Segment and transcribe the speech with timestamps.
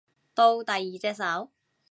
[0.33, 1.51] 到第二隻手